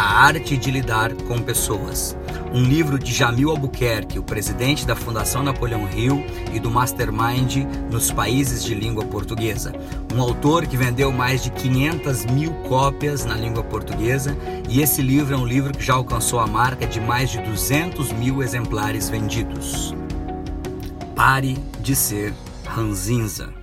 [0.00, 2.16] A Arte de Lidar com Pessoas
[2.54, 6.24] um livro de Jamil Albuquerque, o presidente da Fundação Napoleão Hill
[6.54, 9.74] e do Mastermind nos países de língua portuguesa.
[10.14, 14.34] Um autor que vendeu mais de 500 mil cópias na língua portuguesa
[14.70, 18.10] e esse livro é um livro que já alcançou a marca de mais de 200
[18.12, 19.94] mil exemplares vendidos.
[21.14, 22.32] Pare de ser
[22.64, 23.59] ranzinza.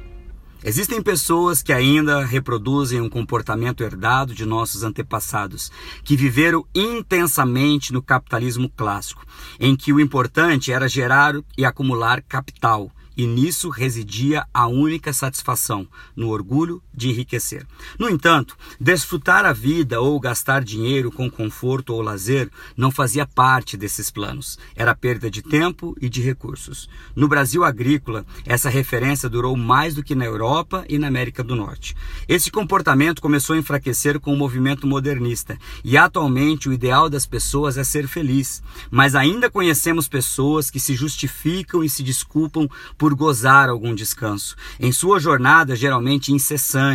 [0.63, 5.71] Existem pessoas que ainda reproduzem um comportamento herdado de nossos antepassados,
[6.03, 9.23] que viveram intensamente no capitalismo clássico,
[9.59, 15.88] em que o importante era gerar e acumular capital, e nisso residia a única satisfação,
[16.15, 17.65] no orgulho de enriquecer.
[17.99, 23.77] No entanto, desfrutar a vida ou gastar dinheiro com conforto ou lazer não fazia parte
[23.77, 24.57] desses planos.
[24.75, 26.89] Era perda de tempo e de recursos.
[27.15, 31.55] No Brasil agrícola, essa referência durou mais do que na Europa e na América do
[31.55, 31.95] Norte.
[32.27, 37.77] Esse comportamento começou a enfraquecer com o movimento modernista, e atualmente o ideal das pessoas
[37.77, 38.63] é ser feliz.
[38.89, 42.67] Mas ainda conhecemos pessoas que se justificam e se desculpam
[42.98, 46.87] por gozar algum descanso, em sua jornada geralmente incessante,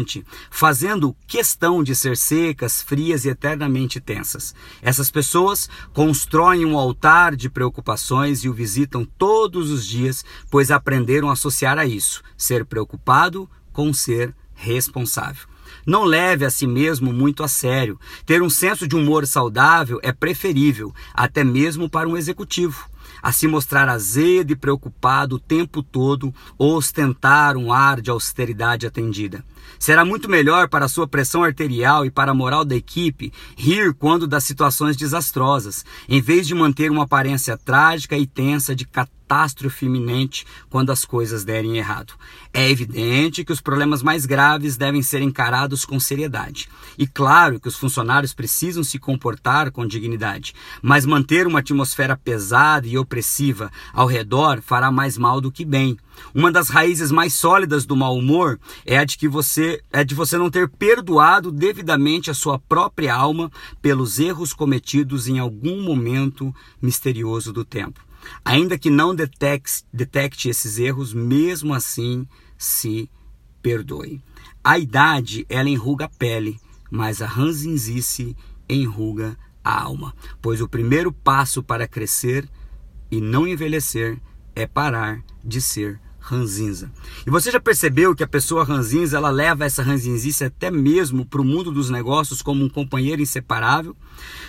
[0.51, 4.55] fazendo questão de ser secas, frias e eternamente tensas.
[4.81, 11.29] Essas pessoas constroem um altar de preocupações e o visitam todos os dias, pois aprenderam
[11.29, 15.53] a associar a isso, ser preocupado com ser responsável.
[15.87, 17.99] Não leve a si mesmo muito a sério.
[18.25, 22.92] Ter um senso de humor saudável é preferível, até mesmo para um executivo
[23.23, 28.87] a se mostrar azedo e preocupado o tempo todo ou ostentar um ar de austeridade
[28.87, 29.45] atendida.
[29.79, 33.95] Será muito melhor para a sua pressão arterial e para a moral da equipe rir
[33.95, 39.22] quando das situações desastrosas, em vez de manter uma aparência trágica e tensa de catástrofe
[39.33, 42.13] catástrofe iminente quando as coisas derem errado.
[42.53, 46.69] É evidente que os problemas mais graves devem ser encarados com seriedade.
[46.99, 52.87] E claro que os funcionários precisam se comportar com dignidade, mas manter uma atmosfera pesada
[52.87, 55.97] e opressiva ao redor fará mais mal do que bem.
[56.35, 60.15] Uma das raízes mais sólidas do mau humor é a de que você é de
[60.15, 63.51] você não ter perdoado devidamente a sua própria alma
[63.81, 68.01] pelos erros cometidos em algum momento misterioso do tempo.
[68.45, 73.11] Ainda que não detecte, detecte esses erros, mesmo assim se
[73.61, 74.21] perdoe.
[74.63, 76.59] A idade, ela enruga a pele,
[76.91, 78.37] mas a ranzinzice
[78.69, 80.15] enruga a alma.
[80.41, 82.49] Pois o primeiro passo para crescer
[83.11, 84.19] e não envelhecer
[84.55, 86.91] é parar de ser ranzinza.
[87.27, 91.41] E você já percebeu que a pessoa ranzinza, ela leva essa ranzinzice até mesmo para
[91.41, 93.97] o mundo dos negócios como um companheiro inseparável?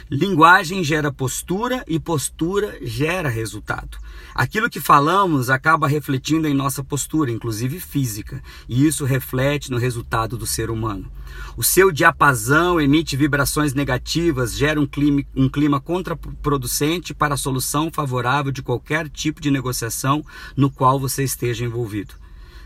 [0.10, 3.98] Linguagem gera postura e postura gera resultado.
[4.36, 10.38] Aquilo que falamos acaba refletindo em nossa postura, inclusive física, e isso reflete no resultado
[10.38, 11.12] do ser humano.
[11.56, 17.92] O seu diapasão emite vibrações negativas, gera um clima, um clima contraproducente para a solução
[17.92, 20.24] favorável de qualquer tipo de negociação
[20.56, 22.16] no qual você esteja envolvido.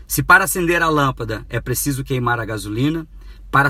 [0.06, 3.06] Se para acender a lâmpada é preciso queimar a gasolina,
[3.50, 3.68] para,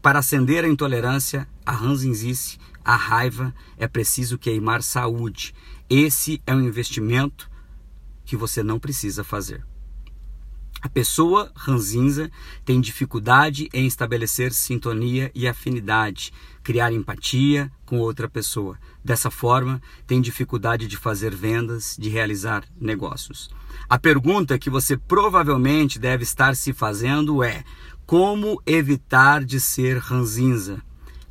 [0.00, 5.54] para acender a intolerância, a ranzinzice, a raiva, é preciso queimar saúde.
[5.88, 7.50] Esse é um investimento
[8.24, 9.64] que você não precisa fazer.
[10.82, 12.28] A pessoa ranzinza
[12.64, 18.76] tem dificuldade em estabelecer sintonia e afinidade, criar empatia com outra pessoa.
[19.04, 23.48] Dessa forma, tem dificuldade de fazer vendas, de realizar negócios.
[23.88, 27.62] A pergunta que você provavelmente deve estar se fazendo é:
[28.04, 30.82] como evitar de ser ranzinza?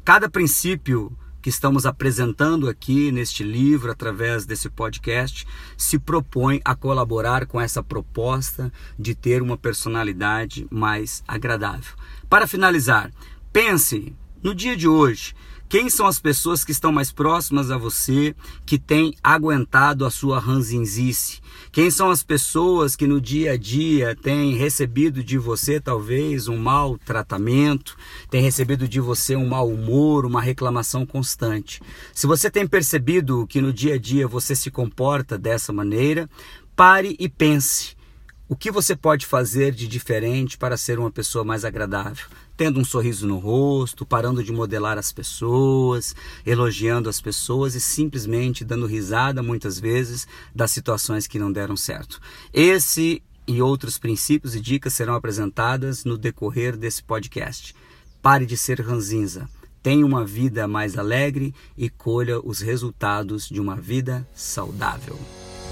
[0.05, 7.45] Cada princípio que estamos apresentando aqui neste livro, através desse podcast, se propõe a colaborar
[7.45, 11.93] com essa proposta de ter uma personalidade mais agradável.
[12.29, 13.11] Para finalizar,
[13.51, 15.33] pense no dia de hoje
[15.71, 20.37] quem são as pessoas que estão mais próximas a você, que têm aguentado a sua
[20.37, 21.39] ranzinzice?
[21.71, 26.57] Quem são as pessoas que no dia a dia têm recebido de você talvez um
[26.57, 27.95] mau tratamento,
[28.29, 31.81] têm recebido de você um mau humor, uma reclamação constante?
[32.13, 36.29] Se você tem percebido que no dia a dia você se comporta dessa maneira,
[36.75, 37.95] pare e pense.
[38.49, 42.25] O que você pode fazer de diferente para ser uma pessoa mais agradável?
[42.61, 46.15] Tendo um sorriso no rosto, parando de modelar as pessoas,
[46.45, 52.21] elogiando as pessoas e simplesmente dando risada muitas vezes das situações que não deram certo.
[52.53, 57.75] Esse e outros princípios e dicas serão apresentadas no decorrer desse podcast.
[58.21, 59.49] Pare de ser ranzinza.
[59.81, 65.17] tenha uma vida mais alegre e colha os resultados de uma vida saudável.